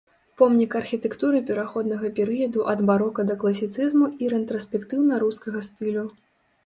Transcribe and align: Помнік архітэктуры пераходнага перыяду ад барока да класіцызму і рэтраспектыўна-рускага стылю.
Помнік 0.41 0.71
архітэктуры 0.79 1.41
пераходнага 1.49 2.09
перыяду 2.19 2.65
ад 2.73 2.79
барока 2.91 3.27
да 3.33 3.35
класіцызму 3.43 4.05
і 4.25 4.33
рэтраспектыўна-рускага 4.35 5.59
стылю. 5.69 6.03